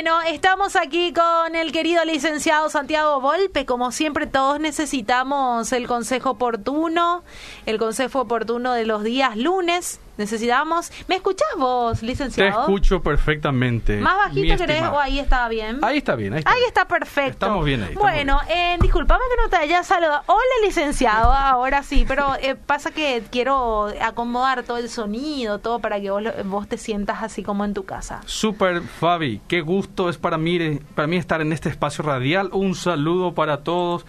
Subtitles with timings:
[0.00, 3.66] Bueno, estamos aquí con el querido licenciado Santiago Volpe.
[3.66, 7.24] Como siempre, todos necesitamos el consejo oportuno,
[7.66, 10.92] el consejo oportuno de los días lunes necesitamos.
[11.06, 12.50] ¿Me escuchás vos, licenciado?
[12.52, 13.96] Te escucho perfectamente.
[13.98, 15.78] ¿Más bajito querés o ahí está bien?
[15.82, 17.30] Ahí está bien, ahí está, ahí está perfecto.
[17.46, 17.94] Estamos bien ahí.
[17.94, 20.22] bueno, Eh, disculpame que no te haya saludado.
[20.26, 26.00] Hola, licenciado, ahora sí, pero eh, pasa que quiero acomodar todo el sonido, todo para
[26.00, 28.20] que vos, vos te sientas así como en tu casa.
[28.26, 32.50] Super, Fabi, qué gusto es para mí, para mí estar en este espacio radial.
[32.52, 34.04] Un saludo para todos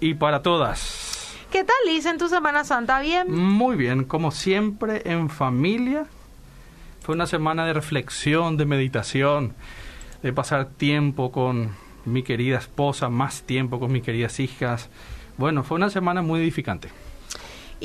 [0.00, 1.03] y para todas.
[1.54, 2.98] ¿Qué tal, Liz, en tu Semana Santa?
[2.98, 3.32] ¿Bien?
[3.32, 6.04] Muy bien, como siempre, en familia.
[7.00, 9.54] Fue una semana de reflexión, de meditación,
[10.24, 11.70] de pasar tiempo con
[12.06, 14.90] mi querida esposa, más tiempo con mis queridas hijas.
[15.38, 16.88] Bueno, fue una semana muy edificante.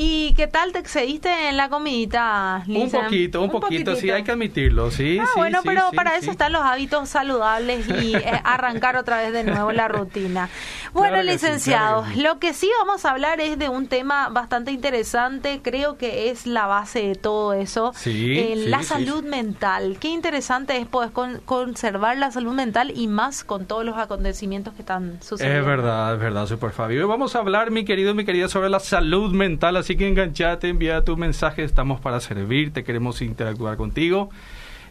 [0.01, 2.99] ¿Y qué tal te excediste en la comidita, Lisa?
[2.99, 5.19] Un poquito, un, poquito, sí, hay que admitirlo, sí.
[5.19, 9.43] Ah, bueno, pero para eso están los hábitos saludables y eh, arrancar otra vez de
[9.43, 10.47] nuevo la rutina.
[10.93, 15.97] Bueno, licenciado, lo que sí vamos a hablar es de un tema bastante interesante, creo
[15.97, 19.97] que es la base de todo eso, eh, la salud mental.
[19.99, 21.11] Qué interesante es poder
[21.43, 25.59] conservar la salud mental y más con todos los acontecimientos que están sucediendo.
[25.59, 27.01] Es verdad, es verdad, super Fabio.
[27.01, 30.69] Hoy vamos a hablar, mi querido, mi querida, sobre la salud mental así que enganchate,
[30.69, 34.29] envía tu mensaje, estamos para servirte, queremos interactuar contigo.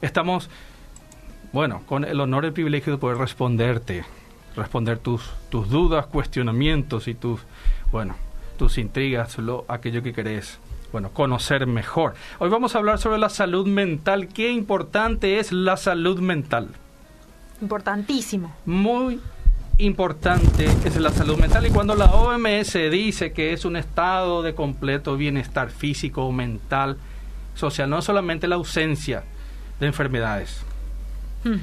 [0.01, 0.51] Estamos,
[1.53, 4.05] bueno, con el honor y el privilegio de poder responderte,
[4.57, 7.41] responder tus, tus dudas, cuestionamientos y tus,
[7.91, 8.17] bueno,
[8.57, 10.59] tus intrigas, lo, aquello que querés
[10.93, 12.15] bueno, conocer mejor.
[12.39, 14.29] Hoy vamos a hablar sobre la salud mental.
[14.29, 16.69] Qué importante es la salud mental.
[17.61, 18.55] Importantísimo.
[18.65, 19.21] Muy
[19.79, 24.55] importante es la salud mental y cuando la OMS dice que es un estado de
[24.55, 26.99] completo bienestar físico, mental,
[27.55, 29.23] social, no solamente la ausencia
[29.79, 30.63] de enfermedades,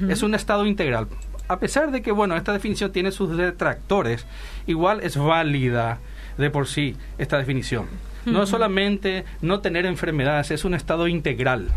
[0.08, 1.08] es un estado integral.
[1.48, 4.26] A pesar de que, bueno, esta definición tiene sus detractores,
[4.66, 6.00] igual es válida
[6.38, 7.86] de por sí esta definición.
[8.24, 11.68] No es solamente no tener enfermedades, es un estado integral.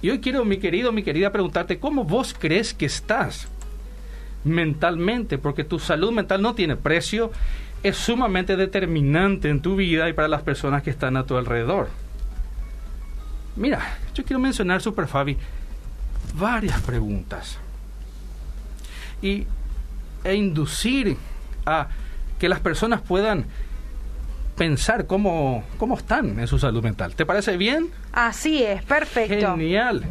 [0.00, 3.48] Y hoy quiero, mi querido, mi querida, preguntarte, ¿cómo vos crees que estás?
[4.44, 7.32] Mentalmente, porque tu salud mental no tiene precio,
[7.82, 11.88] es sumamente determinante en tu vida y para las personas que están a tu alrededor.
[13.56, 15.36] Mira, yo quiero mencionar, Super Fabi,
[16.34, 17.58] varias preguntas
[19.22, 19.46] y,
[20.24, 21.16] e inducir
[21.66, 21.88] a
[22.38, 23.46] que las personas puedan
[24.56, 27.14] pensar cómo, cómo están en su salud mental.
[27.14, 27.88] ¿Te parece bien?
[28.12, 29.56] Así es, perfecto.
[29.56, 30.04] Genial.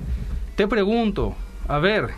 [0.55, 1.35] Te pregunto,
[1.67, 2.09] a ver,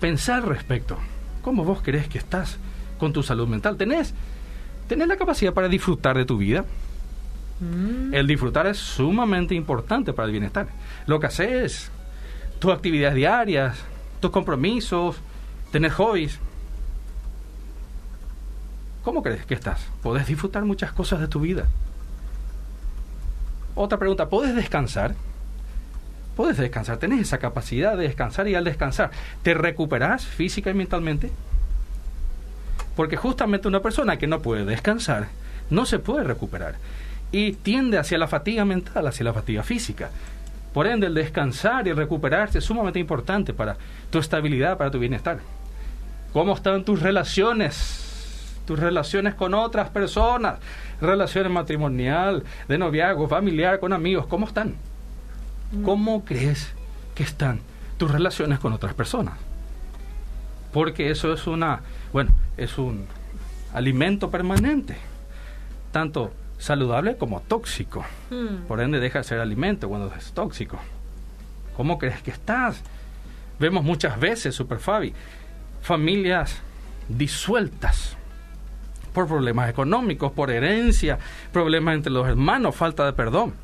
[0.00, 0.96] pensar respecto.
[1.42, 2.58] ¿Cómo vos crees que estás
[2.98, 3.76] con tu salud mental?
[3.76, 4.14] ¿Tenés,
[4.88, 6.64] tenés la capacidad para disfrutar de tu vida?
[7.60, 8.14] Mm.
[8.14, 10.68] El disfrutar es sumamente importante para el bienestar.
[11.06, 11.90] Lo que haces,
[12.58, 13.78] tus actividades diarias,
[14.20, 15.16] tus compromisos,
[15.72, 16.38] tener hobbies.
[19.02, 19.80] ¿Cómo crees que estás?
[20.02, 21.66] ¿Podés disfrutar muchas cosas de tu vida?
[23.74, 25.14] Otra pregunta, ¿puedes descansar?
[26.38, 29.10] Puedes descansar, tenés esa capacidad de descansar y al descansar,
[29.42, 31.32] ¿te recuperás física y mentalmente?
[32.94, 35.26] Porque justamente una persona que no puede descansar
[35.68, 36.76] no se puede recuperar
[37.32, 40.10] y tiende hacia la fatiga mental, hacia la fatiga física.
[40.72, 43.76] Por ende, el descansar y recuperarse es sumamente importante para
[44.08, 45.40] tu estabilidad, para tu bienestar.
[46.32, 48.60] ¿Cómo están tus relaciones?
[48.64, 50.60] Tus relaciones con otras personas,
[51.00, 54.76] relaciones matrimonial, de noviazgo, familiar, con amigos, ¿cómo están?
[55.84, 56.72] ¿Cómo crees
[57.14, 57.60] que están
[57.98, 59.34] tus relaciones con otras personas?
[60.72, 61.80] Porque eso es una,
[62.12, 63.06] bueno, es un
[63.74, 64.96] alimento permanente,
[65.92, 68.04] tanto saludable como tóxico.
[68.30, 68.66] Hmm.
[68.66, 70.78] Por ende deja de ser alimento cuando es tóxico.
[71.76, 72.82] ¿Cómo crees que estás?
[73.58, 75.12] Vemos muchas veces, Super Fabi,
[75.82, 76.60] familias
[77.08, 78.16] disueltas
[79.12, 81.18] por problemas económicos, por herencia,
[81.52, 83.54] problemas entre los hermanos, falta de perdón.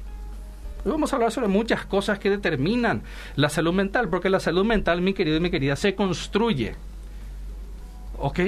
[0.84, 3.02] Hoy vamos a hablar sobre muchas cosas que determinan
[3.36, 6.74] la salud mental, porque la salud mental, mi querido y mi querida, se construye.
[8.18, 8.40] ¿Ok?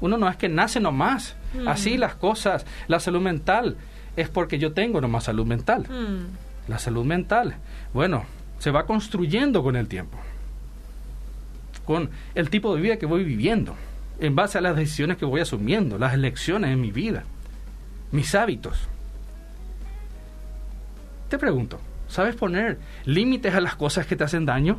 [0.00, 1.34] Uno no es que nace nomás.
[1.52, 1.66] Mm.
[1.66, 2.64] Así las cosas.
[2.86, 3.76] La salud mental
[4.16, 5.82] es porque yo tengo nomás salud mental.
[5.88, 6.70] Mm.
[6.70, 7.56] La salud mental,
[7.92, 8.24] bueno,
[8.58, 10.16] se va construyendo con el tiempo.
[11.84, 13.74] Con el tipo de vida que voy viviendo.
[14.20, 17.24] En base a las decisiones que voy asumiendo, las elecciones en mi vida,
[18.12, 18.88] mis hábitos.
[21.34, 24.78] Te pregunto, ¿sabes poner límites a las cosas que te hacen daño?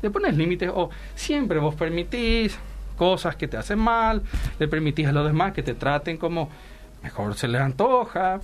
[0.00, 2.58] ¿Le pones límites o siempre vos permitís
[2.96, 4.22] cosas que te hacen mal,
[4.58, 6.48] le permitís a los demás que te traten como
[7.02, 8.40] mejor se les antoja,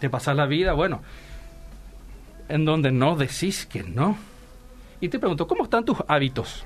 [0.00, 1.02] te pasas la vida, bueno,
[2.48, 4.16] en donde no decís que no,
[5.02, 6.64] Y te pregunto, ¿cómo están tus hábitos?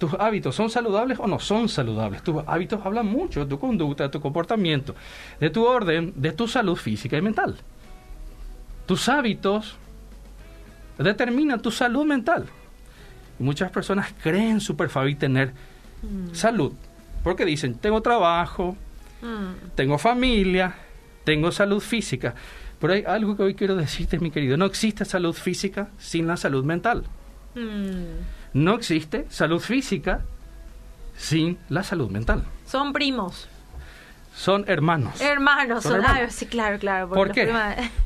[0.00, 2.24] ¿Tus hábitos son saludables o no son saludables?
[2.24, 4.96] Tus hábitos hablan mucho de tu conducta, de tu comportamiento,
[5.38, 7.56] de tu orden, de tu salud física y mental.
[8.90, 9.76] Tus hábitos
[10.98, 12.46] determinan tu salud mental.
[13.38, 15.52] Y muchas personas creen super tener
[16.02, 16.34] mm.
[16.34, 16.72] salud,
[17.22, 18.76] porque dicen, tengo trabajo,
[19.22, 19.76] mm.
[19.76, 20.74] tengo familia,
[21.22, 22.34] tengo salud física.
[22.80, 26.36] Pero hay algo que hoy quiero decirte, mi querido, no existe salud física sin la
[26.36, 27.04] salud mental.
[27.54, 28.54] Mm.
[28.54, 30.22] No existe salud física
[31.16, 32.42] sin la salud mental.
[32.66, 33.48] Son primos.
[34.40, 35.20] Son hermanos.
[35.20, 36.00] Hermanos, son,
[36.30, 37.10] sí, claro, claro.
[37.10, 37.52] ¿Por qué?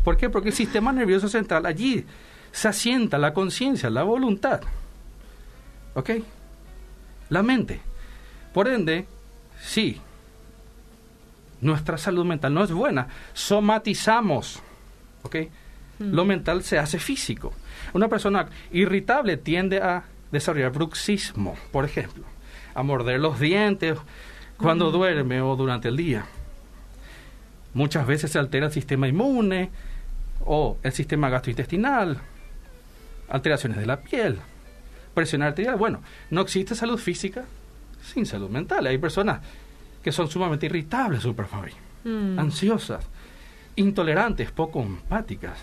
[0.03, 0.29] ¿Por qué?
[0.29, 2.05] Porque el sistema nervioso central allí
[2.51, 4.61] se asienta la conciencia, la voluntad.
[5.95, 6.11] ¿Ok?
[7.29, 7.81] La mente.
[8.53, 9.07] Por ende,
[9.61, 10.01] sí,
[11.61, 13.07] nuestra salud mental no es buena.
[13.33, 14.61] Somatizamos.
[15.23, 15.37] ¿Ok?
[16.01, 17.53] Lo mental se hace físico.
[17.93, 20.03] Una persona irritable tiende a
[20.33, 22.25] desarrollar bruxismo, por ejemplo,
[22.75, 23.99] a morder los dientes
[24.59, 26.27] cuando duerme o durante el día.
[27.75, 29.71] Muchas veces se altera el sistema inmune
[30.45, 32.19] o el sistema gastrointestinal,
[33.29, 34.39] alteraciones de la piel,
[35.13, 35.77] presión arterial.
[35.77, 37.45] Bueno, no existe salud física
[38.03, 38.87] sin salud mental.
[38.87, 39.41] Hay personas
[40.03, 41.47] que son sumamente irritables, super
[42.05, 42.39] mm.
[42.39, 43.05] ansiosas,
[43.77, 45.59] intolerantes, poco empáticas.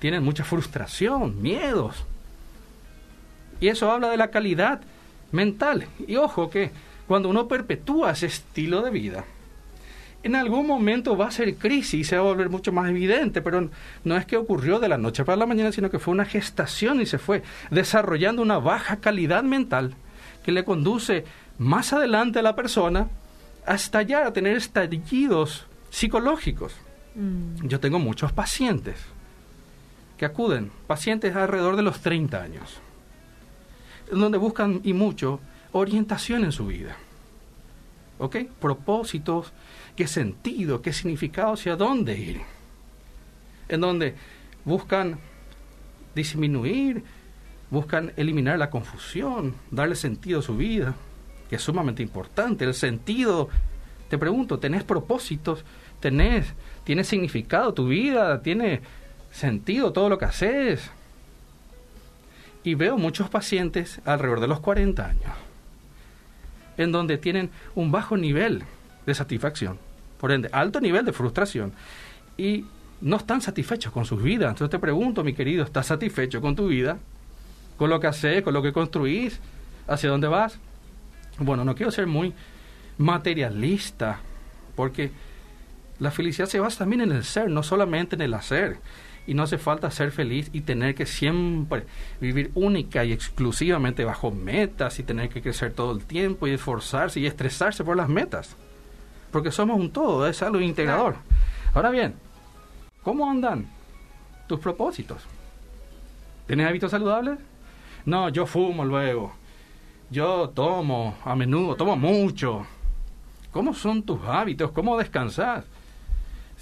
[0.00, 2.04] Tienen mucha frustración, miedos.
[3.60, 4.80] Y eso habla de la calidad
[5.30, 5.86] mental.
[6.06, 6.72] Y ojo que
[7.06, 9.24] cuando uno perpetúa ese estilo de vida,
[10.22, 13.42] en algún momento va a ser crisis y se va a volver mucho más evidente,
[13.42, 13.68] pero
[14.04, 17.00] no es que ocurrió de la noche para la mañana, sino que fue una gestación
[17.00, 19.94] y se fue desarrollando una baja calidad mental
[20.44, 21.24] que le conduce
[21.58, 23.08] más adelante a la persona
[23.66, 26.74] a estallar, a tener estallidos psicológicos.
[27.14, 27.66] Mm.
[27.66, 28.96] Yo tengo muchos pacientes
[30.16, 32.80] que acuden, pacientes alrededor de los 30 años,
[34.10, 35.40] donde buscan y mucho
[35.72, 36.96] orientación en su vida.
[38.18, 38.36] ¿Ok?
[38.60, 39.52] Propósitos,
[39.96, 42.40] qué sentido, qué significado, hacia dónde ir.
[43.68, 44.14] En donde
[44.64, 45.18] buscan
[46.14, 47.02] disminuir,
[47.70, 50.94] buscan eliminar la confusión, darle sentido a su vida,
[51.48, 52.64] que es sumamente importante.
[52.64, 53.48] El sentido,
[54.08, 55.64] te pregunto, ¿tenés propósitos?
[55.98, 56.52] ¿Tenés,
[56.84, 58.42] ¿Tiene significado tu vida?
[58.42, 58.82] ¿Tiene
[59.30, 60.90] sentido todo lo que haces?
[62.64, 65.32] Y veo muchos pacientes alrededor de los 40 años,
[66.82, 68.62] en donde tienen un bajo nivel
[69.06, 69.78] de satisfacción,
[70.18, 71.72] por ende, alto nivel de frustración
[72.36, 72.64] y
[73.00, 74.50] no están satisfechos con sus vidas.
[74.50, 76.98] Entonces te pregunto, mi querido, ¿estás satisfecho con tu vida?
[77.76, 78.42] ¿Con lo que haces?
[78.42, 79.40] ¿Con lo que construís?
[79.88, 80.58] ¿Hacia dónde vas?
[81.38, 82.32] Bueno, no quiero ser muy
[82.98, 84.20] materialista,
[84.76, 85.10] porque
[85.98, 88.78] la felicidad se basa también en el ser, no solamente en el hacer.
[89.26, 91.84] Y no hace falta ser feliz y tener que siempre
[92.20, 97.20] vivir única y exclusivamente bajo metas y tener que crecer todo el tiempo y esforzarse
[97.20, 98.56] y estresarse por las metas
[99.32, 101.16] porque somos un todo, es algo integrador.
[101.74, 102.14] Ahora bien,
[103.02, 103.66] ¿cómo andan
[104.46, 105.22] tus propósitos?
[106.46, 107.38] ¿Tienes hábitos saludables?
[108.04, 109.32] No, yo fumo luego.
[110.10, 112.66] Yo tomo a menudo, tomo mucho.
[113.50, 114.70] ¿Cómo son tus hábitos?
[114.72, 115.64] ¿Cómo descansas?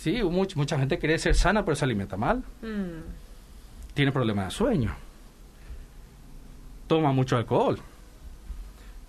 [0.01, 2.39] Sí, mucha gente quiere ser sana, pero se alimenta mal.
[2.63, 3.93] Mm.
[3.93, 4.95] Tiene problemas de sueño.
[6.87, 7.79] Toma mucho alcohol.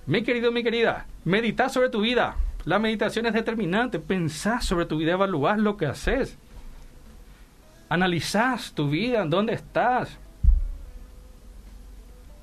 [0.06, 2.36] Mi querido, mi querida, medita sobre tu vida.
[2.66, 4.00] La meditación es determinante.
[4.00, 6.38] Pensás sobre tu vida, evaluás lo que haces.
[7.88, 10.18] Analizás tu vida, dónde estás.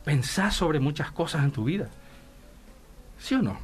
[0.06, 1.90] Pensás sobre muchas cosas en tu vida.
[3.18, 3.58] ¿Sí o no?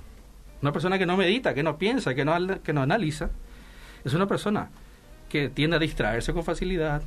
[0.61, 3.30] Una persona que no medita, que no piensa, que no, que no analiza,
[4.04, 4.68] es una persona
[5.34, 7.02] que tiende a distraerse con facilidad,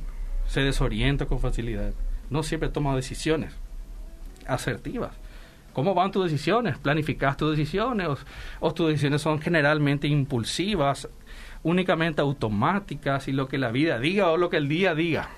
[0.46, 1.94] se desorienta con facilidad,
[2.28, 3.54] no siempre toma decisiones
[4.46, 5.12] asertivas.
[5.72, 6.76] ¿Cómo van tus decisiones?
[6.76, 8.06] ¿Planificas tus decisiones?
[8.60, 11.08] ¿O, tus decisiones son generalmente impulsivas,
[11.62, 15.30] únicamente automáticas y lo que la vida diga o lo que el día diga?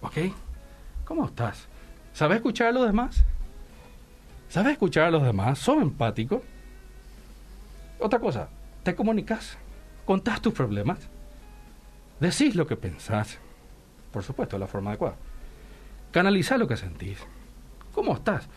[0.00, 0.16] ¿Ok?
[1.06, 1.66] ¿Cómo estás?
[2.12, 3.24] ¿Sabes escuchar a los demás?
[4.48, 5.58] ¿Sabes escuchar a los demás?
[5.58, 6.42] ¿Son empáticos?
[7.98, 8.48] Otra cosa,
[8.84, 9.58] te comunicas,
[10.10, 11.08] contás tus problemas,
[12.18, 13.38] decís lo que pensás,
[14.10, 15.14] por supuesto, de la forma adecuada,
[16.10, 17.24] canalizás lo que sentís.
[17.94, 18.48] ¿Cómo estás?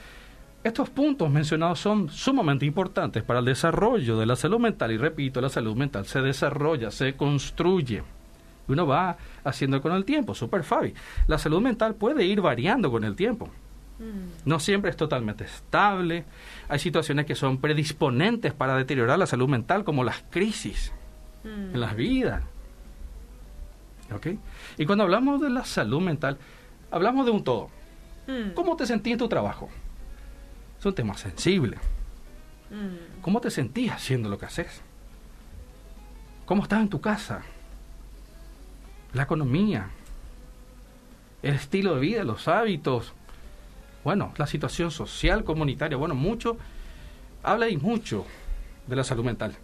[0.64, 5.42] Estos puntos mencionados son sumamente importantes para el desarrollo de la salud mental y repito,
[5.42, 8.02] la salud mental se desarrolla, se construye.
[8.68, 10.96] Uno va haciendo con el tiempo, super Fabi.
[11.28, 13.52] La salud mental puede ir variando con el tiempo.
[14.00, 14.50] Mm.
[14.50, 16.26] No siempre es totalmente estable.
[16.68, 20.92] Hay situaciones que son predisponentes para deteriorar la salud mental, como las crisis
[21.44, 22.44] en las vidas.
[24.14, 24.28] ¿Ok?
[24.78, 26.38] Y cuando hablamos de la salud mental,
[26.92, 27.70] hablamos de un todo.
[28.28, 28.52] Mm.
[28.54, 29.70] ¿Cómo te sentís en tu trabajo?
[30.80, 31.78] Es un tema sensible.
[32.70, 33.22] Mm.
[33.22, 34.82] ¿Cómo te sentís haciendo lo que haces?
[36.46, 37.42] ¿Cómo estás en tu casa?
[39.14, 39.90] La economía,
[41.42, 43.14] el estilo de vida, los hábitos,
[44.04, 46.58] bueno, la situación social, comunitaria, bueno, mucho,
[47.44, 48.26] habla y mucho
[48.88, 49.56] de la salud mental,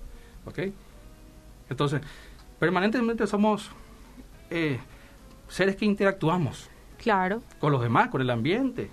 [0.46, 0.60] ¿ok?
[1.70, 2.02] Entonces,
[2.60, 3.72] permanentemente somos
[4.50, 4.80] eh,
[5.48, 6.70] seres que interactuamos.
[6.98, 7.42] Claro.
[7.60, 8.90] Con los demás, con el ambiente.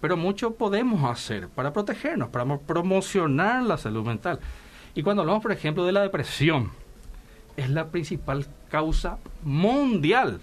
[0.00, 4.40] Pero mucho podemos hacer para protegernos, para promocionar la salud mental.
[4.94, 6.70] Y cuando hablamos, por ejemplo, de la depresión,
[7.56, 10.40] es la principal causa mundial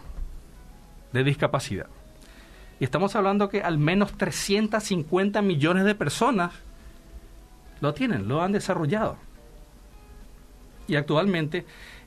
[1.11, 1.87] de discapacidad.
[2.79, 6.53] Y estamos hablando que al menos 350 millones de personas
[7.81, 9.17] lo tienen, lo han desarrollado.
[10.89, 11.65] Y actualmente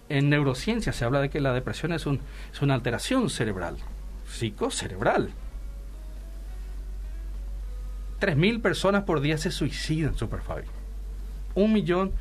[0.08, 2.20] en neurociencia se habla de que la depresión es, un,
[2.52, 3.76] es una alteración cerebral,
[4.28, 5.30] psicocerebral.
[8.20, 10.64] 3.000 personas por día se suicidan, Superfabi.
[11.54, 12.12] Un millón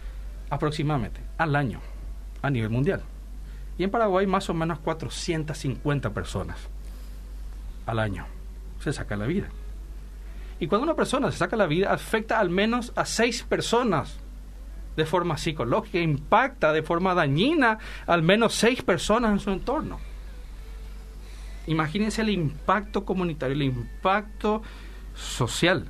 [0.50, 1.82] aproximadamente al año
[2.42, 3.02] a nivel mundial.
[3.78, 6.58] Y en Paraguay más o menos 450 personas
[7.88, 8.28] al año
[8.80, 9.48] se saca la vida.
[10.60, 14.20] Y cuando una persona se saca la vida, afecta al menos a seis personas
[14.96, 20.00] de forma psicológica, impacta de forma dañina al menos seis personas en su entorno.
[21.68, 24.62] Imagínense el impacto comunitario, el impacto
[25.16, 25.86] social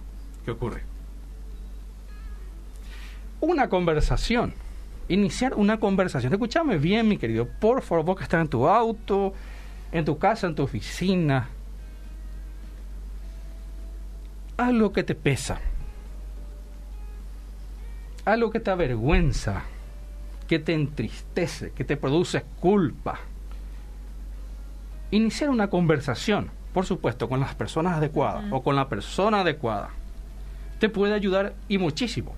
[0.45, 0.83] que ocurre.
[3.39, 4.53] Una conversación,
[5.07, 6.33] iniciar una conversación.
[6.33, 9.33] Escúchame bien, mi querido, por favor, vos que estás en tu auto,
[9.91, 11.49] en tu casa, en tu oficina,
[14.57, 15.59] algo que te pesa,
[18.31, 19.63] algo que te avergüenza,
[20.47, 23.19] que te entristece, que te produce culpa.
[25.11, 29.89] Iniciar una conversación, por supuesto, con las personas adecuadas o con la persona adecuada,
[30.79, 32.33] te puede ayudar y muchísimo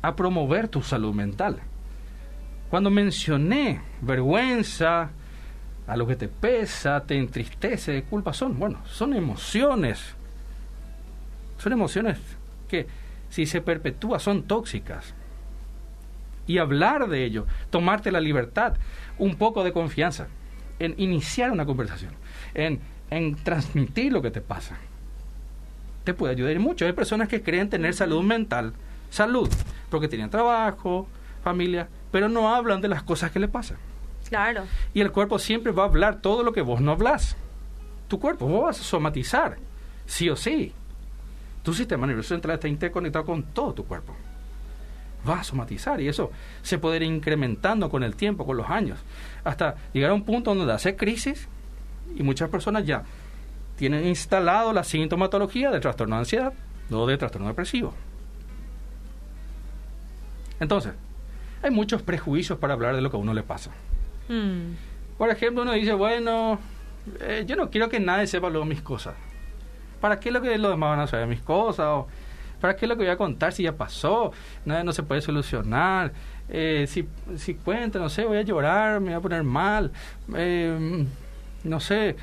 [0.00, 1.60] a promover tu salud mental.
[2.70, 5.10] Cuando mencioné vergüenza,
[5.86, 10.16] a lo que te pesa, te entristece, culpa, son, bueno, son emociones
[11.62, 12.18] son emociones
[12.68, 12.86] que
[13.32, 15.14] si se perpetúa son tóxicas.
[16.46, 18.74] Y hablar de ello, tomarte la libertad,
[19.16, 20.26] un poco de confianza,
[20.78, 22.12] en iniciar una conversación,
[22.52, 24.76] en, en transmitir lo que te pasa,
[26.04, 26.84] te puede ayudar mucho.
[26.84, 28.74] Hay personas que creen tener salud mental,
[29.08, 29.48] salud,
[29.88, 31.08] porque tienen trabajo,
[31.42, 33.78] familia, pero no hablan de las cosas que le pasan.
[34.28, 34.64] Claro.
[34.92, 37.38] Y el cuerpo siempre va a hablar todo lo que vos no hablas.
[38.08, 39.56] Tu cuerpo, vos vas a somatizar,
[40.04, 40.74] sí o sí.
[41.62, 44.14] Tu sistema nervioso central está interconectado con todo tu cuerpo.
[45.28, 48.98] Va a somatizar y eso se puede ir incrementando con el tiempo, con los años,
[49.44, 51.48] hasta llegar a un punto donde hace crisis
[52.16, 53.04] y muchas personas ya
[53.76, 56.52] tienen instalado la sintomatología del trastorno de ansiedad
[56.90, 57.94] o de trastorno depresivo.
[60.58, 60.92] Entonces,
[61.62, 63.70] hay muchos prejuicios para hablar de lo que a uno le pasa.
[64.28, 64.74] Hmm.
[65.18, 66.58] Por ejemplo, uno dice, bueno,
[67.20, 69.14] eh, yo no quiero que nadie sepa luego mis cosas.
[70.02, 71.86] ¿Para qué lo que los demás van a saber mis cosas?
[71.86, 72.08] O,
[72.60, 74.32] ¿Para qué lo que voy a contar si ya pasó?
[74.64, 76.12] No se puede solucionar.
[76.48, 79.90] Eh, si, si cuenta, no sé, voy a llorar, me voy a poner mal.
[80.36, 81.06] Eh,
[81.64, 82.16] no sé,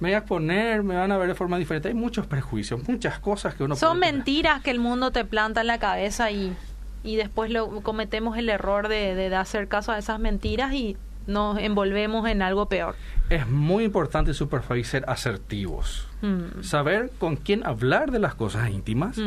[0.00, 1.88] me voy a poner, me van a ver de forma diferente.
[1.88, 5.66] Hay muchos prejuicios, muchas cosas que uno Son mentiras que el mundo te planta en
[5.66, 6.54] la cabeza y,
[7.02, 11.58] y después lo, cometemos el error de, de hacer caso a esas mentiras y nos
[11.58, 12.96] envolvemos en algo peor.
[13.30, 16.08] Es muy importante, Superfabi, ser asertivos.
[16.22, 16.62] Mm.
[16.62, 19.20] Saber con quién hablar de las cosas íntimas,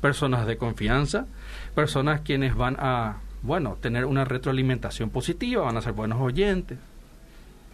[0.00, 1.26] personas de confianza,
[1.74, 6.78] personas quienes van a, bueno, tener una retroalimentación positiva, van a ser buenos oyentes.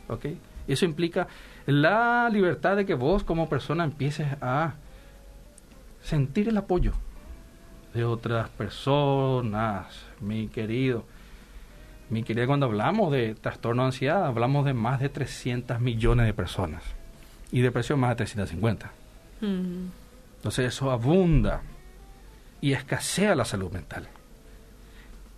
[0.08, 0.26] ¿Ok?
[0.66, 1.28] Eso implica
[1.66, 4.74] la libertad de que vos como persona empieces a
[6.02, 6.92] sentir el apoyo
[7.94, 11.04] de otras personas, mi querido.
[12.10, 16.34] Mi querida, cuando hablamos de trastorno de ansiedad, hablamos de más de 300 millones de
[16.34, 16.82] personas
[17.52, 18.90] y depresión más de 350.
[20.36, 21.62] Entonces eso abunda
[22.60, 24.08] y escasea la salud mental.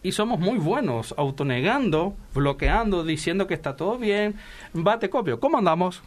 [0.03, 4.37] Y somos muy buenos autonegando, bloqueando, diciendo que está todo bien.
[4.73, 5.39] Bate copio.
[5.39, 6.03] ¿Cómo andamos?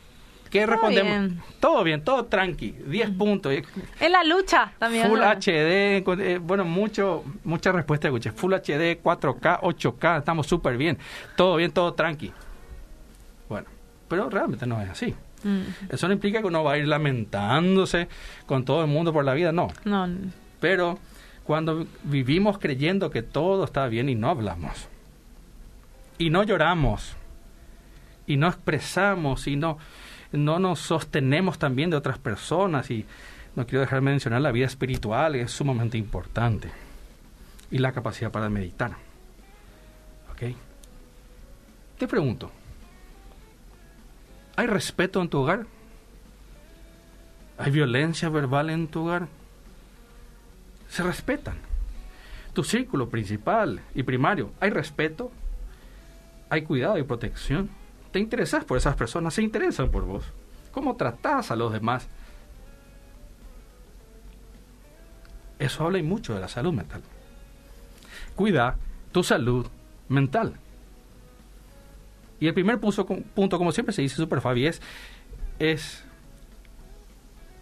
[0.50, 1.34] ¿Qué respondemos?
[1.60, 3.54] Todo bien, todo tranqui, 10 puntos.
[4.00, 5.08] En la lucha también.
[5.08, 8.32] Full HD, eh, bueno, mucho, mucha respuesta escuché.
[8.32, 10.98] Full HD, 4K, 8K, estamos súper bien.
[11.36, 12.32] Todo bien, todo tranqui.
[13.50, 13.68] Bueno,
[14.08, 15.14] pero realmente no es así.
[15.44, 15.62] Mm.
[15.90, 18.08] Eso no implica que uno va a ir lamentándose
[18.46, 19.68] con todo el mundo por la vida, no.
[19.84, 20.08] No.
[20.60, 21.00] Pero
[21.44, 24.88] cuando vivimos creyendo que todo está bien y no hablamos,
[26.18, 27.16] y no lloramos,
[28.26, 29.78] y no expresamos, y no
[30.38, 33.06] no nos sostenemos también de otras personas y
[33.56, 36.70] no quiero dejar de mencionar la vida espiritual, es sumamente importante.
[37.72, 38.92] Y la capacidad para meditar.
[40.32, 40.56] ¿Ok?
[41.98, 42.52] Te pregunto,
[44.56, 45.66] ¿hay respeto en tu hogar?
[47.58, 49.28] ¿Hay violencia verbal en tu hogar?
[50.90, 51.56] Se respetan.
[52.54, 55.32] Tu círculo principal y primario, ¿hay respeto?
[56.50, 57.70] ¿Hay cuidado y protección?
[58.16, 59.34] ¿Te interesas por esas personas?
[59.34, 60.24] ¿Se interesan por vos?
[60.72, 62.08] ¿Cómo tratás a los demás?
[65.60, 67.02] Eso habla y mucho de la salud mental.
[68.34, 68.78] Cuida
[69.12, 69.68] tu salud
[70.08, 70.54] mental.
[72.40, 74.82] Y el primer punto, punto como siempre se dice Super Fabi, es,
[75.60, 76.06] es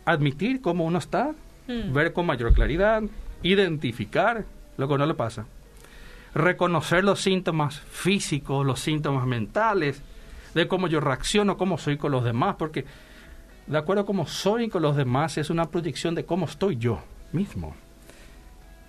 [0.06, 1.34] admitir cómo uno está,
[1.68, 1.92] mm.
[1.94, 3.02] ver con mayor claridad,
[3.42, 4.46] identificar
[4.78, 5.48] lo que no le pasa,
[6.36, 10.04] reconocer los síntomas físicos, los síntomas mentales,
[10.54, 12.86] de cómo yo reacciono, cómo soy con los demás, porque
[13.68, 17.02] de acuerdo a cómo soy con los demás es una proyección de cómo estoy yo
[17.32, 17.76] mismo.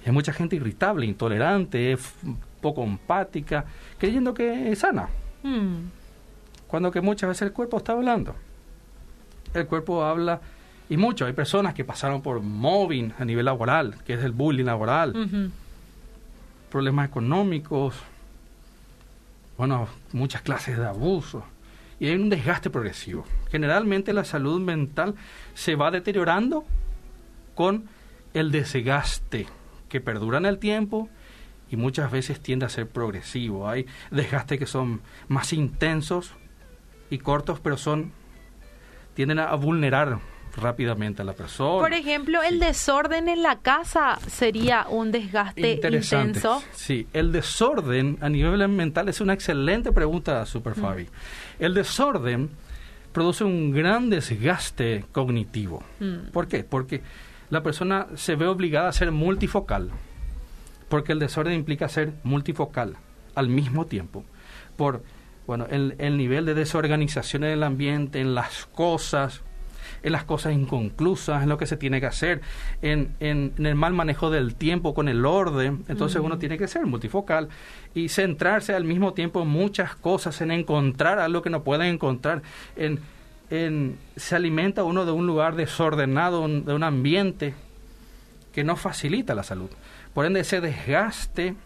[0.05, 1.97] hay mucha gente irritable, intolerante,
[2.61, 3.65] poco empática,
[3.99, 5.09] creyendo que es sana.
[5.43, 5.87] Mm.
[6.67, 8.35] Cuando que muchas veces el cuerpo está hablando.
[9.55, 10.41] El cuerpo habla
[10.91, 11.25] y mucho.
[11.25, 15.53] Hay personas que pasaron por mobbing a nivel laboral, que es el bullying laboral,
[16.69, 17.95] problemas económicos,
[19.57, 21.45] bueno, muchas clases de abuso
[22.05, 23.25] y hay un desgaste progresivo.
[23.51, 25.15] Generalmente la salud mental
[25.55, 26.67] se va deteriorando
[27.55, 27.89] con
[28.35, 29.47] el desgaste
[29.89, 31.09] que perdura en el tiempo
[31.71, 33.71] y muchas veces tiende a ser progresivo.
[33.71, 36.35] Hay desgastes que son más intensos
[37.09, 38.13] y cortos, pero son
[39.15, 40.19] tienden a vulnerar
[40.57, 41.81] rápidamente a la persona.
[41.81, 46.63] Por ejemplo, el desorden en la casa sería un desgaste intenso.
[46.73, 51.09] Sí, el desorden a nivel mental es una excelente pregunta, Super Fabi.
[51.59, 52.51] El desorden
[53.13, 55.83] produce un gran desgaste cognitivo.
[56.01, 56.31] Mm.
[56.33, 56.65] ¿Por qué?
[56.65, 57.03] Porque
[57.51, 59.91] la persona se ve obligada a ser multifocal.
[60.89, 62.97] Porque el desorden implica ser multifocal
[63.35, 64.25] al mismo tiempo.
[64.77, 65.03] Por
[65.47, 69.43] bueno, el, el nivel de desorganización en el ambiente, en las cosas,
[70.05, 72.43] en las cosas inconclusas, en lo que se tiene que hacer,
[72.83, 75.83] en, en, el mal manejo del tiempo con el orden.
[75.89, 77.49] Entonces uno tiene que ser multifocal
[77.95, 82.43] y centrarse al mismo tiempo en muchas cosas, en encontrar algo que no pueden encontrar,
[82.77, 83.01] en,
[83.49, 87.55] en se alimenta uno de un lugar desordenado, de un ambiente
[88.53, 89.71] que no facilita la salud.
[90.13, 91.57] Por ende, ese desgaste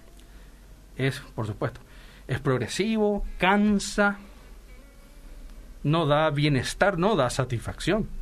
[0.97, 1.81] es, por supuesto,
[2.29, 4.19] es progresivo, cansa,
[5.83, 8.18] no da bienestar, no da satisfacción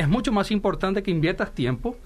[0.00, 1.96] es mucho más importante que inviertas tiempo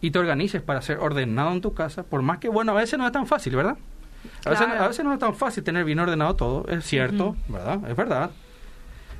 [0.00, 2.98] y te organices para ser ordenado en tu casa, por más que, bueno, a veces
[2.98, 3.76] no es tan fácil, ¿verdad?
[4.44, 4.50] A,
[4.88, 7.88] veces, no es tan fácil tener bien ordenado todo, es cierto, ¿verdad?
[7.88, 8.30] Es verdad.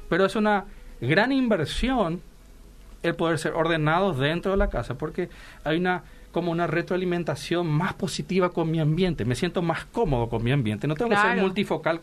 [0.08, 0.64] Pero es una
[1.00, 2.20] gran inversión
[3.02, 5.28] el poder ser ordenados dentro de la casa, porque
[5.64, 10.42] hay una como una retroalimentación más positiva con mi ambiente, me siento más cómodo con
[10.44, 12.00] mi ambiente, no tengo que ser multifocal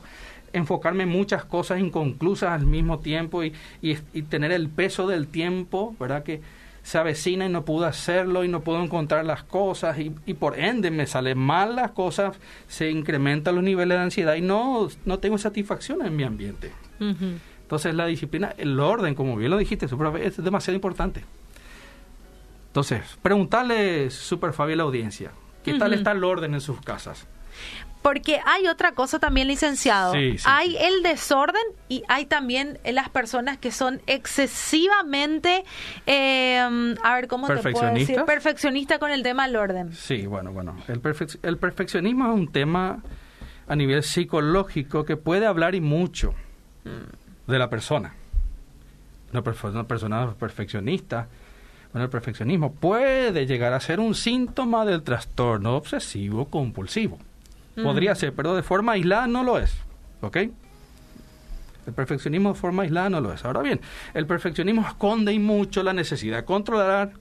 [0.53, 5.95] enfocarme en muchas cosas inconclusas al mismo tiempo y, y, tener el peso del tiempo,
[5.99, 6.23] ¿verdad?
[6.23, 6.41] Que
[6.83, 10.59] se avecina y no puedo hacerlo y no puedo encontrar las cosas y, y por
[10.59, 12.37] ende me salen mal las cosas,
[12.67, 16.71] se incrementan los niveles de ansiedad y no, no tengo satisfacción en mi ambiente.
[16.99, 21.23] Entonces la disciplina, el orden, como bien lo dijiste, es demasiado importante.
[22.67, 25.31] Entonces, preguntarle, Super Fabi, a la audiencia,
[25.63, 27.27] ¿qué tal está el orden en sus casas?
[28.03, 30.13] Porque hay otra cosa también, licenciado.
[30.13, 35.63] hay el desorden y hay también las personas que son excesivamente,
[36.05, 36.59] eh,
[37.01, 38.23] a ver, ¿cómo te puedo decir?
[38.25, 39.93] Perfeccionista con el tema del orden.
[39.93, 40.75] Sí, bueno, bueno.
[40.87, 41.01] El,
[41.43, 43.01] el perfeccionismo es un tema
[43.67, 46.35] a nivel psicológico que puede hablar y mucho
[46.83, 47.51] mm.
[47.51, 48.13] de la persona.
[49.31, 51.27] Una, una persona perfeccionista
[51.93, 57.19] bueno, el perfeccionismo puede llegar a ser un síntoma del trastorno obsesivo compulsivo.
[57.75, 59.75] Podría ser, pero de forma aislada no lo es.
[60.21, 60.37] ¿Ok?
[61.85, 63.43] El perfeccionismo de forma aislada no lo es.
[63.43, 63.81] Ahora bien,
[64.13, 67.11] el perfeccionismo esconde y mucho la necesidad de controlar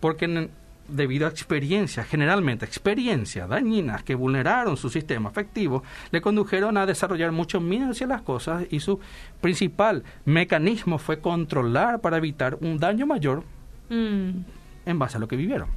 [0.00, 0.50] porque
[0.88, 7.32] debido a experiencias, generalmente experiencias dañinas que vulneraron su sistema afectivo, le condujeron a desarrollar
[7.32, 9.00] mucho miedo hacia las cosas y su
[9.40, 13.44] principal mecanismo fue controlar para evitar un daño mayor
[13.88, 14.30] mm.
[14.86, 15.68] en base a lo que vivieron.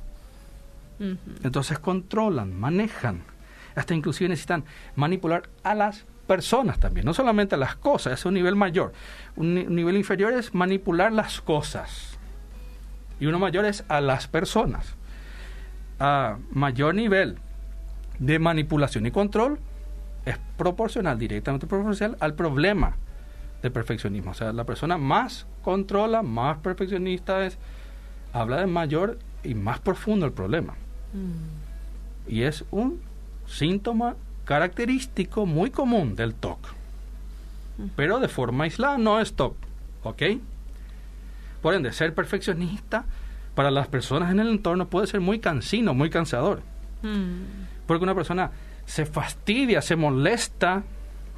[1.43, 3.21] Entonces controlan, manejan
[3.77, 4.63] hasta inclusive necesitan
[4.95, 8.91] manipular a las personas también, no solamente a las cosas, es un nivel mayor.
[9.35, 12.17] Un, nivel inferior es manipular las cosas
[13.19, 14.95] y uno mayor es a las personas.
[15.99, 17.37] A mayor nivel
[18.19, 19.59] de manipulación y control
[20.25, 22.97] es proporcional, directamente proporcional al problema
[23.61, 24.31] de perfeccionismo.
[24.31, 27.57] O sea, la persona más controla, más perfeccionista es,
[28.33, 30.73] habla de mayor y más profundo el problema.
[31.13, 32.31] Mm.
[32.31, 33.07] Y es un
[33.47, 36.60] síntoma característico muy común del TOC.
[37.95, 39.55] Pero de forma aislada no es TOC.
[40.03, 40.23] ¿Ok?
[41.62, 43.05] Por ende, ser perfeccionista
[43.55, 46.62] para las personas en el entorno puede ser muy cansino, muy cansador.
[47.01, 47.41] Mm.
[47.86, 48.51] Porque una persona
[48.86, 50.83] se fastidia, se molesta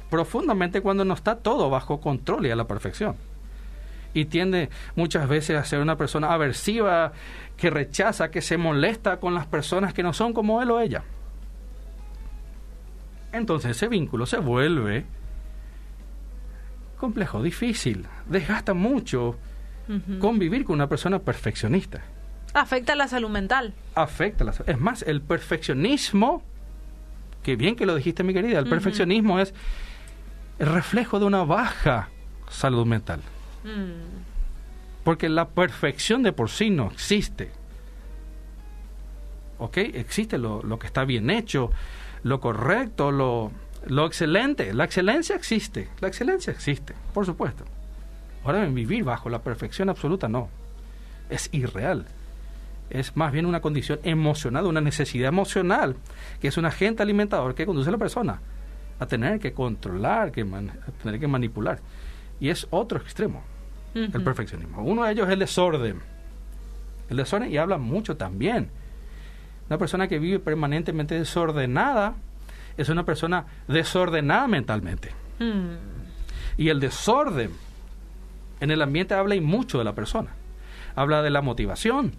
[0.08, 3.16] profundamente cuando no está todo bajo control y a la perfección.
[4.12, 7.12] Y tiende muchas veces a ser una persona aversiva,
[7.56, 11.04] que rechaza, que se molesta con las personas que no son como él o ella.
[13.32, 15.04] Entonces ese vínculo se vuelve
[17.00, 19.36] complejo, difícil, desgasta mucho
[20.20, 22.02] convivir con una persona perfeccionista.
[22.54, 23.74] Afecta la salud mental.
[23.94, 24.70] Afecta la salud.
[24.70, 26.44] Es más, el perfeccionismo,
[27.42, 29.52] que bien que lo dijiste mi querida, el perfeccionismo es
[30.60, 32.08] el reflejo de una baja
[32.48, 33.20] salud mental.
[33.64, 35.02] Mm.
[35.02, 37.50] Porque la perfección de por sí no existe.
[39.58, 39.78] ¿Ok?
[39.78, 41.70] Existe lo, lo que está bien hecho,
[42.22, 43.50] lo correcto, lo,
[43.86, 44.72] lo excelente.
[44.74, 45.88] La excelencia existe.
[46.00, 47.64] La excelencia existe, por supuesto.
[48.44, 50.48] Ahora, vivir bajo la perfección absoluta, no.
[51.28, 52.06] Es irreal.
[52.88, 55.96] Es más bien una condición emocional, una necesidad emocional,
[56.40, 58.40] que es un agente alimentador que conduce a la persona
[58.98, 61.80] a tener que controlar, que a tener que manipular.
[62.38, 63.42] Y es otro extremo,
[63.94, 64.82] el perfeccionismo.
[64.82, 66.00] Uno de ellos es el desorden.
[67.08, 68.70] El desorden, y habla mucho también.
[69.70, 72.14] Una persona que vive permanentemente desordenada
[72.76, 75.12] es una persona desordenada mentalmente.
[75.38, 75.76] Mm.
[76.56, 77.52] Y el desorden
[78.58, 80.30] en el ambiente habla y mucho de la persona.
[80.96, 82.12] Habla de la motivación,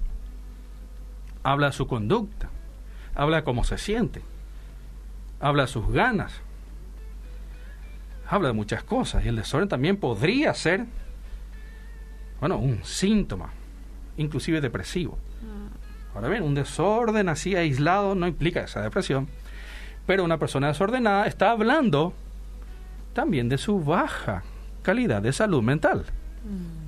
[1.44, 2.50] habla de su conducta,
[3.16, 4.22] habla de cómo se siente,
[5.42, 6.32] habla de sus ganas,
[8.30, 9.26] habla de muchas cosas.
[9.26, 10.86] Y el desorden también podría ser,
[12.40, 13.50] bueno, un síntoma,
[14.16, 15.18] inclusive depresivo.
[15.42, 15.81] Mm.
[16.14, 19.28] Ahora bien, un desorden así aislado no implica esa depresión,
[20.06, 22.14] pero una persona desordenada está hablando
[23.14, 24.44] también de su baja
[24.82, 26.06] calidad de salud mental.
[26.44, 26.82] Mm.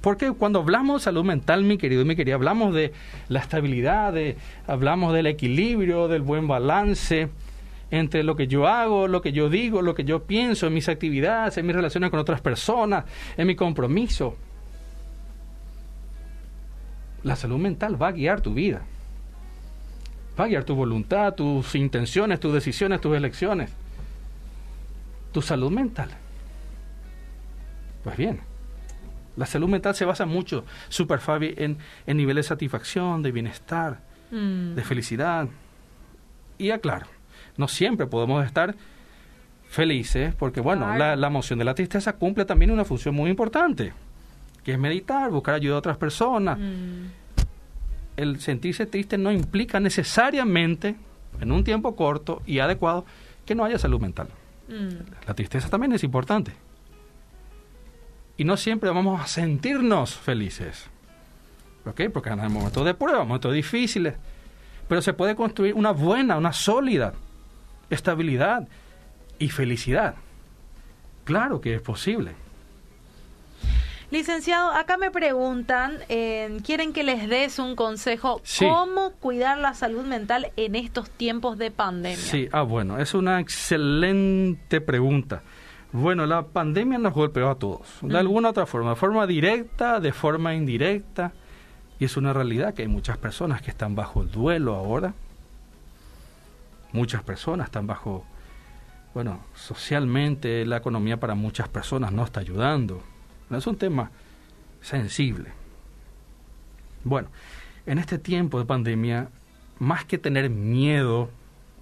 [0.00, 2.92] Porque cuando hablamos de salud mental, mi querido y mi querida, hablamos de
[3.28, 7.28] la estabilidad, de, hablamos del equilibrio, del buen balance
[7.90, 10.88] entre lo que yo hago, lo que yo digo, lo que yo pienso, en mis
[10.88, 13.04] actividades, en mis relaciones con otras personas,
[13.36, 14.36] en mi compromiso.
[17.22, 18.82] La salud mental va a guiar tu vida.
[20.38, 23.70] Va a guiar tu voluntad, tus intenciones, tus decisiones, tus elecciones.
[25.32, 26.10] Tu salud mental.
[28.02, 28.40] Pues bien,
[29.36, 34.00] la salud mental se basa mucho, super Fabi, en, en niveles de satisfacción, de bienestar,
[34.30, 34.74] mm.
[34.74, 35.48] de felicidad.
[36.58, 37.06] Y aclaro,
[37.56, 38.74] no siempre podemos estar
[39.68, 43.92] felices, porque bueno, la, la, emoción de la tristeza cumple también una función muy importante,
[44.64, 46.58] que es meditar, buscar ayuda a otras personas.
[46.58, 47.06] Mm.
[48.16, 50.96] El sentirse triste no implica necesariamente,
[51.40, 53.04] en un tiempo corto y adecuado,
[53.46, 54.28] que no haya salud mental.
[54.68, 55.26] Mm.
[55.26, 56.52] La tristeza también es importante
[58.40, 60.86] y no siempre vamos a sentirnos felices.
[61.84, 62.04] ¿Ok?
[62.10, 64.14] Porque en momentos de prueba, momentos difíciles.
[64.88, 67.12] Pero se puede construir una buena, una sólida
[67.90, 68.66] estabilidad
[69.38, 70.14] y felicidad.
[71.24, 72.32] Claro que es posible.
[74.10, 80.04] Licenciado, acá me preguntan, eh, quieren que les des un consejo, ¿cómo cuidar la salud
[80.04, 82.16] mental en estos tiempos de pandemia?
[82.16, 85.42] Sí, ah, bueno, es una excelente pregunta.
[85.92, 90.12] Bueno, la pandemia nos golpeó a todos, de alguna otra forma, de forma directa, de
[90.12, 91.32] forma indirecta,
[92.00, 95.14] y es una realidad que hay muchas personas que están bajo el duelo ahora,
[96.90, 98.24] muchas personas están bajo,
[99.14, 103.04] bueno, socialmente la economía para muchas personas no está ayudando,
[103.58, 104.10] es un tema
[104.80, 105.50] sensible.
[107.04, 107.28] Bueno,
[107.86, 109.28] en este tiempo de pandemia,
[109.78, 111.30] más que tener miedo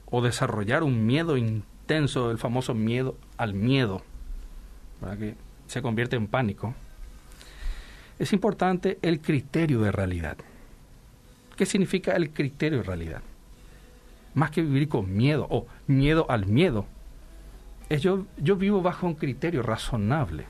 [0.07, 4.02] o desarrollar un miedo intenso, el famoso miedo al miedo,
[5.00, 5.35] para que
[5.66, 6.74] se convierte en pánico,
[8.18, 10.38] es importante el criterio de realidad.
[11.57, 13.22] ¿Qué significa el criterio de realidad?
[14.35, 16.87] Más que vivir con miedo o miedo al miedo,
[17.88, 20.46] es yo, yo vivo bajo un criterio razonable.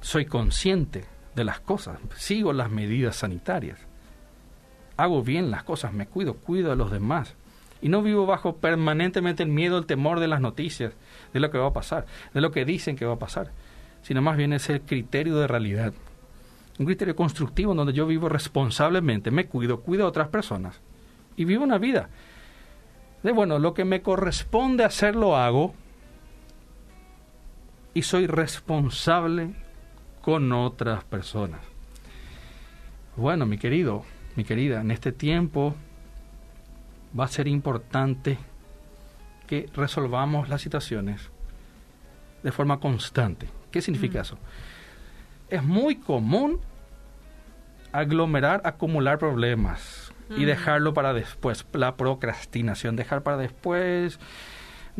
[0.00, 3.78] Soy consciente de las cosas, sigo las medidas sanitarias,
[4.96, 7.34] hago bien las cosas, me cuido, cuido a los demás,
[7.82, 10.92] y no vivo bajo permanentemente el miedo, el temor de las noticias,
[11.32, 13.50] de lo que va a pasar, de lo que dicen que va a pasar,
[14.02, 15.92] sino más bien es el criterio de realidad.
[16.78, 20.80] Un criterio constructivo donde yo vivo responsablemente, me cuido, cuido a otras personas
[21.36, 22.08] y vivo una vida.
[23.22, 25.74] De, bueno, lo que me corresponde hacer lo hago
[27.94, 29.54] y soy responsable
[30.22, 31.60] con otras personas.
[33.16, 34.04] Bueno, mi querido,
[34.36, 35.74] mi querida, en este tiempo
[37.18, 38.38] va a ser importante
[39.46, 41.30] que resolvamos las situaciones
[42.42, 43.48] de forma constante.
[43.70, 44.38] ¿Qué significa eso?
[45.48, 46.60] Es muy común
[47.92, 51.66] aglomerar, acumular problemas y dejarlo para después.
[51.72, 54.20] La procrastinación, dejar para después,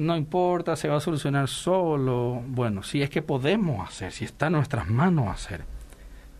[0.01, 2.43] no importa, se va a solucionar solo.
[2.47, 5.65] Bueno, si es que podemos hacer, si está en nuestras manos hacer,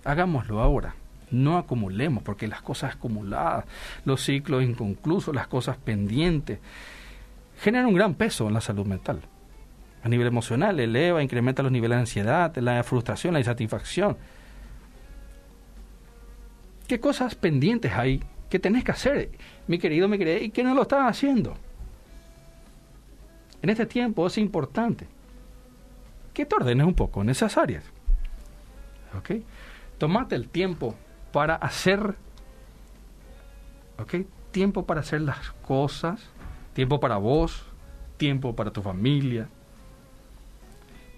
[0.05, 0.95] hagámoslo ahora.
[1.31, 3.67] No acumulemos, porque las cosas acumuladas,
[4.05, 6.59] los ciclos inconclusos, las cosas pendientes,
[7.61, 9.21] generan un gran peso en la salud mental.
[10.03, 14.17] A nivel emocional, eleva, incrementa los niveles de ansiedad, la frustración, la insatisfacción.
[16.89, 19.31] ¿Qué cosas pendientes hay que tenés que hacer,
[19.69, 21.57] mi querido, mi querida, y que no lo estás haciendo?
[23.63, 25.07] En este tiempo es importante
[26.33, 27.85] que te ordenes un poco en esas áreas.
[29.19, 29.43] ¿Ok?
[29.99, 30.95] Tomate el tiempo
[31.33, 32.17] para hacer,
[33.99, 34.15] ¿ok?
[34.51, 36.21] Tiempo para hacer las cosas,
[36.73, 37.65] tiempo para vos,
[38.17, 39.49] tiempo para tu familia.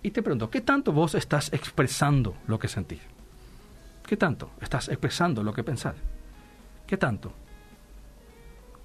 [0.02, 3.00] Y te pregunto, ¿qué tanto vos estás expresando lo que sentís?
[4.04, 5.94] ¿Qué tanto estás expresando lo que pensás?
[6.86, 7.32] ¿Qué tanto?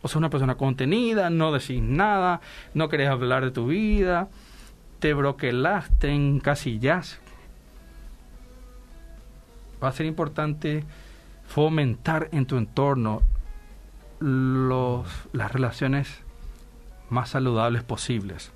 [0.02, 2.42] O sea, una persona contenida, no decís nada,
[2.74, 4.30] no querés hablar de tu vida,
[5.00, 7.26] te broquelaste, encasillaste.
[9.84, 10.84] Va a ser importante
[11.48, 13.22] fomentar en tu entorno
[14.20, 16.22] los, las relaciones
[17.10, 18.52] más saludables posibles.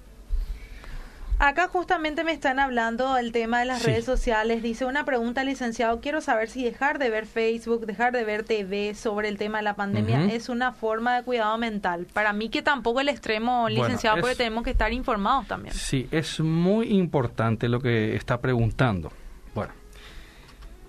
[1.41, 4.61] Acá justamente me están hablando del tema de las redes sociales.
[4.61, 8.93] Dice una pregunta, licenciado, quiero saber si dejar de ver Facebook, dejar de ver TV
[8.93, 12.05] sobre el tema de la pandemia es una forma de cuidado mental.
[12.13, 15.73] Para mí que tampoco el extremo, licenciado, porque tenemos que estar informados también.
[15.73, 19.11] Sí, es muy importante lo que está preguntando.
[19.55, 19.73] Bueno,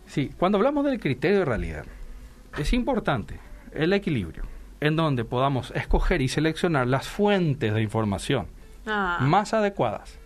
[0.07, 1.87] sí, cuando hablamos del criterio de realidad,
[2.59, 3.41] es importante
[3.73, 4.43] el equilibrio
[4.81, 8.49] en donde podamos escoger y seleccionar las fuentes de información
[8.85, 9.17] ah.
[9.23, 10.19] más adecuadas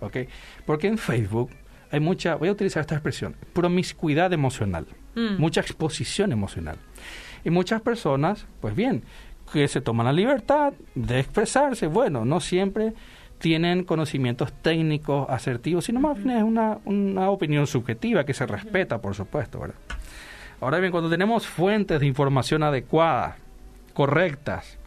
[0.00, 0.16] ¿ok?
[0.64, 1.50] Porque en Facebook
[1.90, 5.38] hay mucha, voy a utilizar esta expresión, promiscuidad emocional, mm.
[5.38, 6.76] mucha exposición emocional.
[7.44, 9.04] Y muchas personas, pues bien,
[9.52, 12.92] que se toman la libertad de expresarse, bueno, no siempre
[13.38, 19.00] tienen conocimientos técnicos asertivos, sino más bien es una, una opinión subjetiva que se respeta,
[19.00, 19.76] por supuesto, ¿verdad?
[20.60, 23.36] Ahora bien, cuando tenemos fuentes de información adecuadas,
[23.92, 24.78] correctas,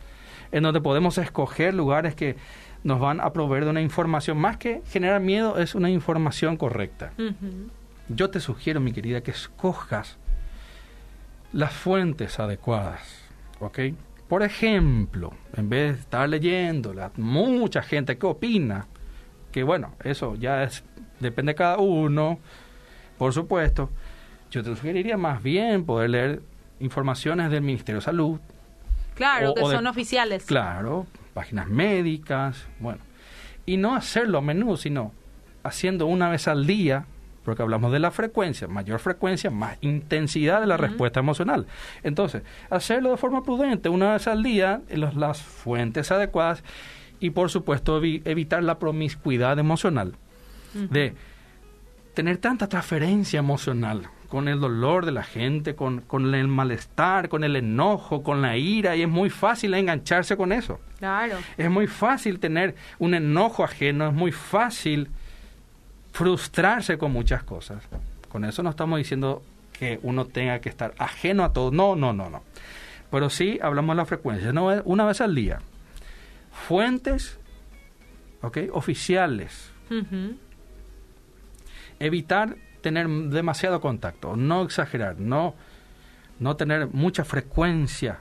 [0.52, 2.36] en donde podemos escoger lugares que
[2.84, 7.12] nos van a proveer de una información, más que generar miedo, es una información correcta.
[8.08, 10.18] Yo te sugiero, mi querida, que escojas
[11.54, 13.02] las fuentes adecuadas,
[13.60, 13.80] ¿ok?
[14.28, 18.86] Por ejemplo, en vez de estar leyendo la, mucha gente que opina,
[19.52, 20.84] que bueno, eso ya es,
[21.20, 22.40] depende de cada uno,
[23.18, 23.90] por supuesto,
[24.52, 26.42] yo te sugeriría más bien poder leer
[26.80, 28.40] informaciones del Ministerio de Salud.
[29.16, 30.46] Claro, que son oficiales.
[30.46, 33.00] Claro, páginas médicas, bueno.
[33.66, 35.12] Y no hacerlo a menudo, sino
[35.64, 37.06] haciendo una vez al día,
[37.44, 41.68] porque hablamos de la frecuencia, mayor frecuencia, más intensidad de la respuesta emocional.
[42.04, 46.64] Entonces, hacerlo de forma prudente, una vez al día, en las fuentes adecuadas
[47.20, 50.16] y, por supuesto, evitar la promiscuidad emocional,
[50.74, 51.16] de
[52.14, 57.44] tener tanta transferencia emocional con el dolor de la gente, con, con, el malestar, con
[57.44, 60.80] el enojo, con la ira, y es muy fácil engancharse con eso.
[61.00, 61.38] Claro.
[61.58, 65.10] Es muy fácil tener un enojo ajeno, es muy fácil
[66.12, 67.84] frustrarse con muchas cosas.
[68.30, 69.42] Con eso no estamos diciendo
[69.74, 71.72] que uno tenga que estar ajeno a todo.
[71.72, 72.44] No, no, no, no.
[73.10, 75.60] Pero sí hablamos de la frecuencia, no, una vez al día.
[76.52, 77.40] Fuentes,
[78.42, 78.58] ¿ok?
[78.74, 79.72] Oficiales.
[82.00, 85.56] Evitar tener demasiado contacto, no exagerar, no,
[86.40, 88.20] no tener mucha frecuencia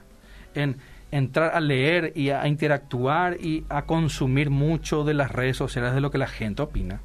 [0.53, 0.77] en
[1.11, 6.01] entrar a leer y a, interactuar y a consumir mucho de las redes sociales de
[6.01, 7.01] lo que la gente opina.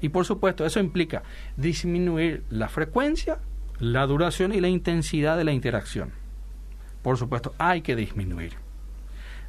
[0.00, 1.22] Y por supuesto, eso implica
[1.56, 3.38] disminuir la frecuencia,
[3.78, 6.10] la duración y la intensidad de la interacción.
[7.02, 8.54] Por supuesto, hay que disminuir.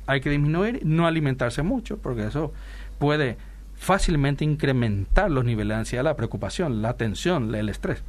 [0.05, 2.53] Hay que disminuir, no alimentarse mucho, porque eso
[2.97, 3.37] puede
[3.77, 8.03] fácilmente incrementar los niveles de ansiedad, la preocupación, la tensión, el estrés.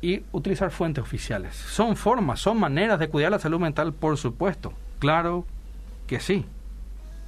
[0.00, 1.54] Y utilizar fuentes oficiales.
[1.56, 4.72] Son formas, son maneras de cuidar la salud mental, por supuesto.
[5.00, 5.44] Claro
[6.06, 6.44] que sí.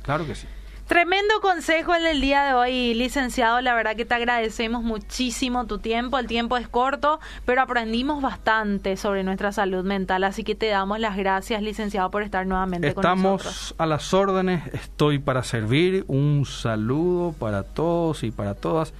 [0.02, 0.46] Claro que sí.
[0.90, 3.60] Tremendo consejo el del día de hoy, licenciado.
[3.60, 6.18] La verdad que te agradecemos muchísimo tu tiempo.
[6.18, 10.24] El tiempo es corto, pero aprendimos bastante sobre nuestra salud mental.
[10.24, 13.52] Así que te damos las gracias, licenciado, por estar nuevamente con nosotros.
[13.52, 14.66] Estamos a las órdenes.
[14.74, 16.04] Estoy para servir.
[16.08, 18.92] Un saludo para todos y para todas.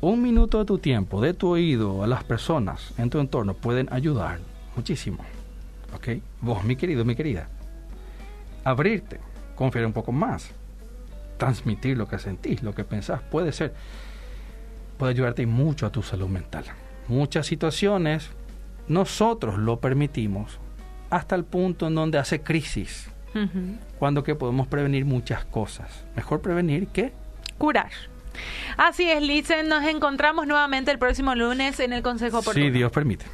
[0.00, 3.86] Un minuto de tu tiempo, de tu oído a las personas en tu entorno pueden
[3.92, 4.40] ayudar
[4.74, 5.24] muchísimo.
[5.94, 6.20] ¿Ok?
[6.40, 7.46] Vos, mi querido, mi querida.
[8.64, 9.20] Abrirte,
[9.54, 10.50] confiar un poco más
[11.36, 13.74] transmitir lo que sentís, lo que pensás, puede ser,
[14.98, 16.64] puede ayudarte mucho a tu salud mental.
[17.08, 18.30] Muchas situaciones
[18.88, 20.58] nosotros lo permitimos
[21.10, 23.08] hasta el punto en donde hace crisis,
[23.98, 26.04] cuando que podemos prevenir muchas cosas.
[26.14, 27.12] Mejor prevenir que
[27.58, 27.90] curar.
[28.76, 32.64] Así es, Lizen, nos encontramos nuevamente el próximo lunes en el Consejo Oportuno.
[32.64, 33.26] Si Dios permite.